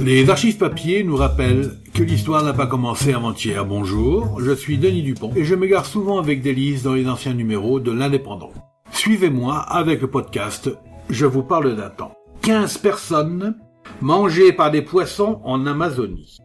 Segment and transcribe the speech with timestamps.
[0.00, 3.66] Les archives papier nous rappellent que l'histoire n'a pas commencé avant-hier.
[3.66, 7.80] Bonjour, je suis Denis Dupont et je m'égare souvent avec Délice dans les anciens numéros
[7.80, 8.52] de l'Indépendant.
[8.92, 10.70] Suivez-moi avec le podcast
[11.10, 12.12] Je vous parle d'un temps.
[12.42, 13.56] 15 personnes
[14.00, 16.38] mangées par des poissons en Amazonie.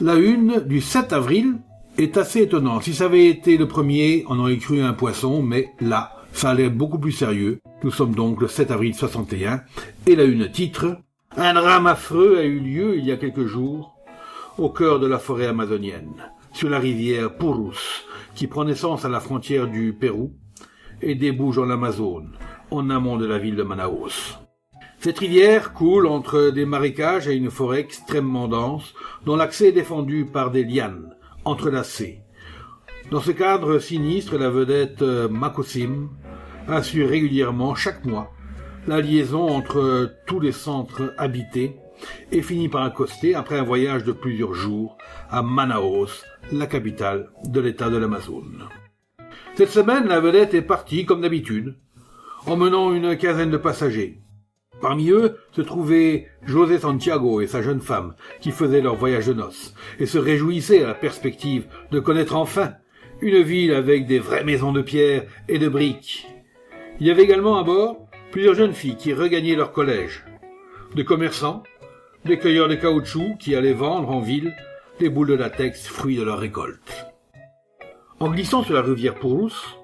[0.00, 1.54] La une du 7 avril
[1.98, 2.84] est assez étonnante.
[2.84, 6.70] Si ça avait été le premier, on aurait cru un poisson, mais là, ça allait
[6.70, 7.58] beaucoup plus sérieux.
[7.82, 9.62] Nous sommes donc le 7 avril 61
[10.06, 10.96] et la une titre
[11.36, 13.96] un drame affreux a eu lieu il y a quelques jours
[14.56, 18.04] au cœur de la forêt amazonienne, sur la rivière Purus,
[18.36, 20.32] qui prend naissance à la frontière du Pérou
[21.02, 22.32] et débouche en Amazone,
[22.70, 24.38] en amont de la ville de Manaus.
[25.00, 28.94] Cette rivière coule entre des marécages et une forêt extrêmement dense,
[29.26, 31.14] dont l'accès est défendu par des lianes
[31.44, 32.20] entrelacées.
[33.10, 36.10] Dans ce cadre sinistre, la vedette Makosim
[36.68, 38.33] assure régulièrement chaque mois
[38.86, 41.76] la liaison entre tous les centres habités
[42.32, 44.98] et finit par accoster, après un voyage de plusieurs jours,
[45.30, 48.64] à Manaus, la capitale de l'État de l'Amazone.
[49.54, 51.76] Cette semaine, la vedette est partie, comme d'habitude,
[52.46, 54.20] emmenant une quinzaine de passagers.
[54.80, 59.32] Parmi eux se trouvaient José Santiago et sa jeune femme, qui faisaient leur voyage de
[59.32, 62.74] noces, et se réjouissaient à la perspective de connaître enfin
[63.20, 66.26] une ville avec des vraies maisons de pierre et de briques.
[67.00, 68.03] Il y avait également à bord
[68.34, 70.24] plusieurs jeunes filles qui regagnaient leur collège,
[70.96, 71.62] des commerçants,
[72.24, 74.52] des cueilleurs de caoutchouc qui allaient vendre en ville
[74.98, 77.06] des boules de latex fruits de leur récolte.
[78.18, 79.78] En glissant sur la rivière Purus,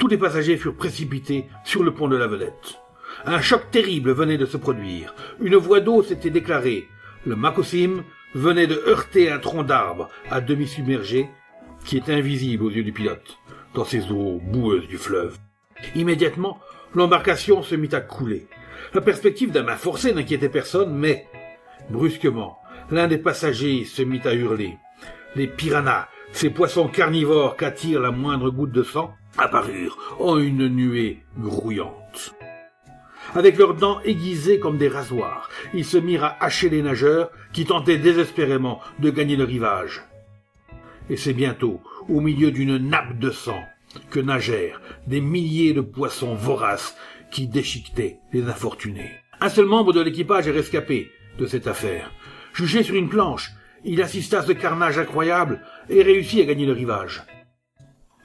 [0.00, 2.80] tous les passagers furent précipités sur le pont de la vedette.
[3.24, 5.14] Un choc terrible venait de se produire.
[5.40, 6.88] Une voie d'eau s'était déclarée.
[7.24, 8.02] Le Makosim
[8.34, 11.28] venait de heurter un tronc d'arbre à demi submergé
[11.84, 13.38] qui est invisible aux yeux du pilote
[13.74, 15.38] dans ces eaux boueuses du fleuve.
[15.94, 16.58] Immédiatement,
[16.96, 18.48] l'embarcation se mit à couler.
[18.94, 21.26] La perspective d'un main forcé n'inquiétait personne, mais,
[21.90, 22.58] brusquement,
[22.90, 24.78] l'un des passagers se mit à hurler.
[25.36, 31.22] Les piranhas, ces poissons carnivores qu'attire la moindre goutte de sang, apparurent en une nuée
[31.38, 32.34] grouillante.
[33.34, 37.66] Avec leurs dents aiguisées comme des rasoirs, ils se mirent à hacher les nageurs qui
[37.66, 40.04] tentaient désespérément de gagner le rivage.
[41.10, 43.62] Et c'est bientôt, au milieu d'une nappe de sang,
[44.10, 46.96] que nagèrent des milliers de poissons voraces
[47.30, 49.10] qui déchiquetaient les infortunés.
[49.40, 52.12] Un seul membre de l'équipage est rescapé de cette affaire.
[52.54, 53.50] Jugé sur une planche,
[53.84, 57.22] il assista à ce carnage incroyable et réussit à gagner le rivage.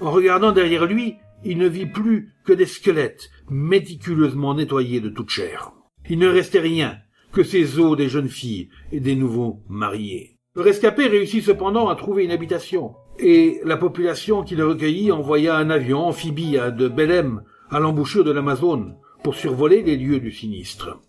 [0.00, 5.30] En regardant derrière lui, il ne vit plus que des squelettes méticuleusement nettoyés de toute
[5.30, 5.72] chair.
[6.08, 6.98] Il ne restait rien
[7.32, 10.36] que ces os des jeunes filles et des nouveaux mariés.
[10.54, 15.56] Le rescapé réussit cependant à trouver une habitation, et la population qui le recueillit envoya
[15.56, 21.00] un avion amphibie de Belém à l'embouchure de l'Amazone pour survoler les lieux du sinistre.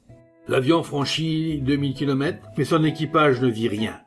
[0.47, 3.99] L'avion franchit 2000 kilomètres, mais son équipage ne vit rien.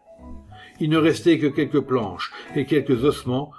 [0.80, 3.52] Il ne restait que quelques planches et quelques ossements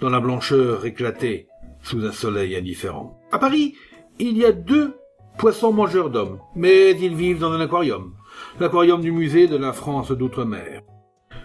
[0.00, 1.46] dont la blancheur éclatait
[1.82, 3.20] sous un soleil indifférent.
[3.30, 3.74] À Paris,
[4.18, 4.96] il y a deux
[5.38, 8.14] poissons mangeurs d'hommes, mais ils vivent dans un aquarium,
[8.58, 10.82] l'aquarium du musée de la France d'outre-mer.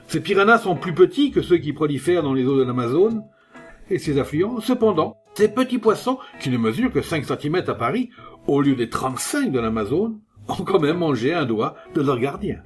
[0.10, 3.24] Ces piranhas sont plus petits que ceux qui prolifèrent dans les eaux de l'Amazone
[3.92, 4.60] et ses affluents.
[4.60, 8.10] Cependant, ces petits poissons, qui ne mesurent que 5 cm à Paris,
[8.48, 12.64] au lieu des 35 de l'Amazone, ont quand même mangé un doigt de leur gardien.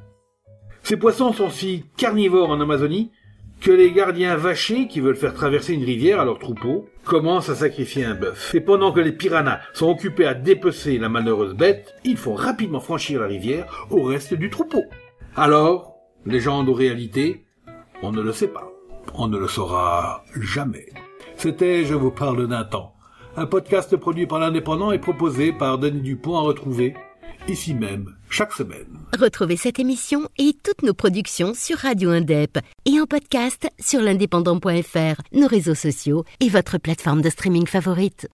[0.83, 3.11] Ces poissons sont si carnivores en Amazonie
[3.59, 7.55] que les gardiens vachés qui veulent faire traverser une rivière à leur troupeau commencent à
[7.55, 8.55] sacrifier un bœuf.
[8.55, 12.79] Et pendant que les piranhas sont occupés à dépecer la malheureuse bête, ils font rapidement
[12.79, 14.85] franchir la rivière au reste du troupeau.
[15.35, 15.92] Alors,
[16.25, 17.43] Légende ou réalité
[18.01, 18.71] On ne le sait pas.
[19.13, 20.87] On ne le saura jamais.
[21.35, 22.93] C'était Je vous parle d'un temps.
[23.35, 26.93] Un podcast produit par l'Indépendant et proposé par Denis Dupont à retrouver
[27.47, 28.99] ici même chaque semaine.
[29.19, 35.21] Retrouvez cette émission et toutes nos productions sur Radio Indep et en podcast sur l'indépendant.fr,
[35.33, 38.29] nos réseaux sociaux et votre plateforme de streaming favorite.